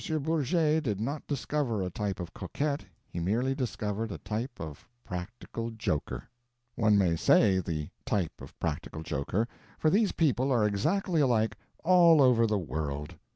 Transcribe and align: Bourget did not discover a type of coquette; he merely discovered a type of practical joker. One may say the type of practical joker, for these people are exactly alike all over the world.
Bourget 0.23 0.83
did 0.85 0.99
not 0.99 1.27
discover 1.27 1.83
a 1.83 1.91
type 1.91 2.19
of 2.19 2.33
coquette; 2.33 2.83
he 3.07 3.19
merely 3.19 3.53
discovered 3.53 4.11
a 4.11 4.17
type 4.17 4.59
of 4.59 4.89
practical 5.03 5.69
joker. 5.69 6.27
One 6.73 6.97
may 6.97 7.15
say 7.15 7.59
the 7.59 7.91
type 8.03 8.41
of 8.41 8.59
practical 8.59 9.03
joker, 9.03 9.47
for 9.77 9.91
these 9.91 10.11
people 10.11 10.51
are 10.51 10.65
exactly 10.65 11.21
alike 11.21 11.55
all 11.83 12.19
over 12.19 12.47
the 12.47 12.57
world. 12.57 13.13